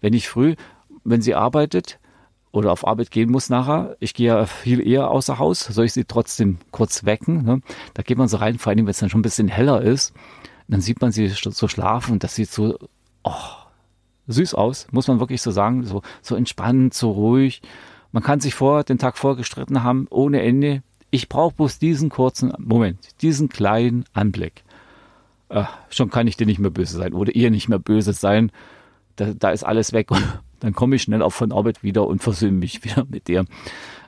Wenn 0.01 0.11
ich 0.11 0.27
früh, 0.27 0.55
wenn 1.05 1.21
sie 1.21 1.33
arbeitet 1.33 1.97
oder 2.51 2.73
auf 2.73 2.85
Arbeit 2.85 3.09
gehen 3.09 3.31
muss 3.31 3.49
nachher. 3.49 3.95
Ich 4.01 4.13
gehe 4.13 4.27
ja 4.27 4.45
viel 4.45 4.85
eher 4.85 5.09
außer 5.09 5.39
Haus, 5.39 5.61
soll 5.61 5.85
ich 5.85 5.93
sie 5.93 6.03
trotzdem 6.03 6.57
kurz 6.71 7.05
wecken. 7.05 7.45
Ne? 7.45 7.61
Da 7.93 8.03
geht 8.03 8.17
man 8.17 8.27
so 8.27 8.35
rein, 8.35 8.59
vor 8.59 8.71
allem, 8.71 8.79
wenn 8.79 8.89
es 8.89 8.99
dann 8.99 9.09
schon 9.09 9.19
ein 9.19 9.23
bisschen 9.23 9.47
heller 9.47 9.81
ist. 9.81 10.13
Dann 10.67 10.81
sieht 10.81 10.99
man 10.99 11.13
sie 11.13 11.29
so 11.29 11.67
schlafen 11.69 12.11
und 12.13 12.23
das 12.25 12.35
sieht 12.35 12.51
so 12.51 12.77
oh, 13.23 13.31
süß 14.27 14.55
aus, 14.55 14.87
muss 14.91 15.07
man 15.07 15.21
wirklich 15.21 15.41
so 15.41 15.51
sagen. 15.51 15.85
So, 15.85 16.01
so 16.21 16.35
entspannt, 16.35 16.93
so 16.93 17.11
ruhig. 17.11 17.61
Man 18.11 18.23
kann 18.23 18.39
sich 18.39 18.53
vor 18.53 18.83
den 18.83 18.97
Tag 18.97 19.17
vorgestritten 19.17 19.83
haben, 19.83 20.07
ohne 20.09 20.41
Ende. 20.41 20.83
Ich 21.09 21.29
brauche 21.29 21.55
bloß 21.55 21.79
diesen 21.79 22.09
kurzen 22.09 22.53
Moment, 22.57 22.99
diesen 23.21 23.49
kleinen 23.49 24.05
Anblick. 24.13 24.63
Äh, 25.49 25.63
schon 25.89 26.09
kann 26.09 26.27
ich 26.27 26.37
dir 26.37 26.45
nicht 26.45 26.59
mehr 26.59 26.71
böse 26.71 26.97
sein 26.97 27.13
oder 27.13 27.35
ihr 27.35 27.51
nicht 27.51 27.69
mehr 27.69 27.79
böse 27.79 28.13
sein. 28.13 28.51
Da, 29.17 29.33
da 29.33 29.51
ist 29.51 29.63
alles 29.63 29.93
weg 29.93 30.09
dann 30.61 30.73
komme 30.73 30.95
ich 30.95 31.01
schnell 31.01 31.21
auch 31.21 31.33
von 31.33 31.51
Arbeit 31.51 31.83
wieder 31.83 32.07
und 32.07 32.23
versöhne 32.23 32.57
mich 32.57 32.83
wieder 32.83 33.05
mit 33.09 33.27
dir. 33.27 33.45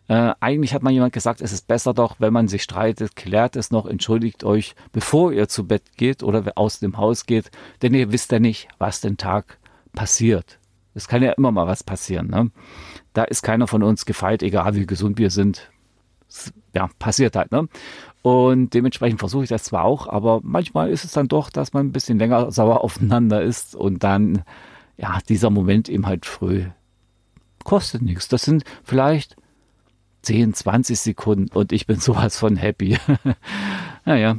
Äh, 0.07 0.33
eigentlich 0.39 0.73
hat 0.73 0.83
mal 0.83 0.91
jemand 0.91 1.13
gesagt, 1.13 1.41
es 1.41 1.53
ist 1.53 1.67
besser 1.67 1.93
doch, 1.93 2.17
wenn 2.19 2.33
man 2.33 2.47
sich 2.47 2.63
streitet, 2.63 3.15
klärt 3.15 3.55
es 3.55 3.71
noch, 3.71 3.85
entschuldigt 3.85 4.43
euch, 4.43 4.75
bevor 4.91 5.31
ihr 5.31 5.47
zu 5.47 5.65
Bett 5.65 5.83
geht 5.97 6.23
oder 6.23 6.43
aus 6.55 6.79
dem 6.79 6.97
Haus 6.97 7.25
geht, 7.25 7.51
denn 7.81 7.93
ihr 7.93 8.11
wisst 8.11 8.31
ja 8.31 8.39
nicht, 8.39 8.67
was 8.79 9.01
den 9.01 9.17
Tag 9.17 9.59
passiert. 9.93 10.59
Es 10.93 11.07
kann 11.07 11.23
ja 11.23 11.31
immer 11.31 11.51
mal 11.51 11.67
was 11.67 11.83
passieren. 11.83 12.27
Ne? 12.27 12.51
Da 13.13 13.23
ist 13.23 13.43
keiner 13.43 13.67
von 13.67 13.83
uns 13.83 14.05
gefeit, 14.05 14.43
egal 14.43 14.75
wie 14.75 14.85
gesund 14.85 15.17
wir 15.17 15.29
sind. 15.29 15.69
Ja, 16.73 16.89
passiert 16.99 17.35
halt. 17.35 17.51
Ne? 17.51 17.67
Und 18.23 18.73
dementsprechend 18.73 19.19
versuche 19.19 19.43
ich 19.43 19.49
das 19.49 19.63
zwar 19.63 19.83
auch, 19.83 20.07
aber 20.07 20.39
manchmal 20.43 20.89
ist 20.89 21.03
es 21.03 21.11
dann 21.11 21.27
doch, 21.27 21.49
dass 21.49 21.73
man 21.73 21.87
ein 21.87 21.91
bisschen 21.91 22.17
länger 22.17 22.51
sauer 22.51 22.83
aufeinander 22.83 23.41
ist 23.41 23.75
und 23.75 24.03
dann, 24.03 24.43
ja, 24.97 25.19
dieser 25.27 25.49
Moment 25.49 25.89
eben 25.89 26.07
halt 26.07 26.25
früh 26.25 26.65
kostet 27.63 28.01
nichts. 28.01 28.27
Das 28.27 28.43
sind 28.43 28.63
vielleicht 28.83 29.35
10, 30.23 30.53
20 30.53 30.99
Sekunden 30.99 31.47
und 31.53 31.71
ich 31.71 31.87
bin 31.87 31.99
sowas 31.99 32.37
von 32.37 32.55
happy. 32.55 32.97
naja, 34.05 34.37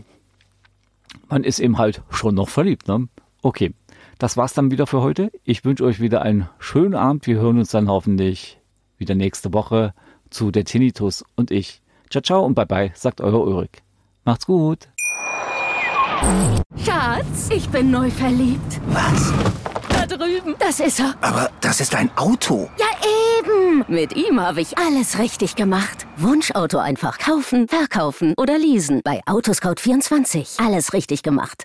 man 1.28 1.44
ist 1.44 1.58
eben 1.58 1.78
halt 1.78 2.02
schon 2.10 2.34
noch 2.34 2.48
verliebt. 2.48 2.88
Ne? 2.88 3.08
Okay, 3.42 3.74
das 4.18 4.36
war's 4.36 4.54
dann 4.54 4.70
wieder 4.70 4.86
für 4.86 5.00
heute. 5.00 5.30
Ich 5.44 5.64
wünsche 5.64 5.84
euch 5.84 6.00
wieder 6.00 6.22
einen 6.22 6.48
schönen 6.58 6.94
Abend. 6.94 7.26
Wir 7.26 7.36
hören 7.36 7.58
uns 7.58 7.70
dann 7.70 7.88
hoffentlich 7.88 8.60
wieder 9.04 9.14
nächste 9.14 9.52
Woche 9.52 9.92
zu 10.30 10.50
der 10.50 10.64
Tinnitus 10.64 11.24
und 11.36 11.50
ich. 11.50 11.82
Ciao, 12.10 12.22
ciao 12.22 12.44
und 12.44 12.54
bye 12.54 12.64
bye, 12.64 12.90
sagt 12.94 13.20
euer 13.20 13.40
Ulrich. 13.46 13.82
Macht's 14.24 14.46
gut. 14.46 14.88
Schatz, 16.82 17.50
ich 17.50 17.68
bin 17.68 17.90
neu 17.90 18.10
verliebt. 18.10 18.80
Was? 18.86 19.32
Da 19.90 20.06
drüben. 20.06 20.54
Das 20.58 20.80
ist 20.80 21.00
er. 21.00 21.14
Aber 21.20 21.50
das 21.60 21.80
ist 21.80 21.94
ein 21.94 22.10
Auto. 22.16 22.70
Ja, 22.78 22.86
eben. 23.38 23.84
Mit 23.88 24.16
ihm 24.16 24.40
habe 24.40 24.62
ich 24.62 24.78
alles 24.78 25.18
richtig 25.18 25.54
gemacht. 25.54 26.06
Wunschauto 26.16 26.78
einfach 26.78 27.18
kaufen, 27.18 27.68
verkaufen 27.68 28.32
oder 28.38 28.56
leasen. 28.56 29.02
Bei 29.04 29.20
Autoscout24. 29.26 30.64
Alles 30.64 30.94
richtig 30.94 31.22
gemacht. 31.22 31.64